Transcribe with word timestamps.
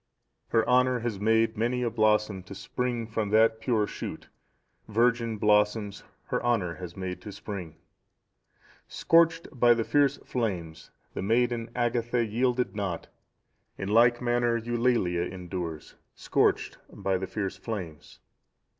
"Her 0.47 0.67
honour 0.67 1.01
has 1.01 1.19
made 1.19 1.55
many 1.59 1.83
a 1.83 1.91
blossom 1.91 2.41
to 2.45 2.55
spring 2.55 3.05
from 3.05 3.29
that 3.29 3.59
pure 3.59 3.85
shoot, 3.85 4.29
virgin 4.87 5.37
blossoms 5.37 6.03
her 6.25 6.43
honour 6.43 6.73
has 6.77 6.97
made 6.97 7.21
to 7.21 7.31
spring. 7.31 7.75
"Scorched 8.87 9.47
by 9.51 9.75
the 9.75 9.83
fierce 9.83 10.17
flames, 10.25 10.89
the 11.13 11.21
maiden 11.21 11.69
Agatha(670) 11.75 12.31
yielded 12.31 12.75
not; 12.75 13.09
in 13.77 13.89
like 13.89 14.23
manner 14.23 14.57
Eulalia 14.57 15.21
endures, 15.31 15.93
scorched 16.15 16.79
by 16.91 17.19
the 17.19 17.27
fierce 17.27 17.57
flames. 17.57 18.17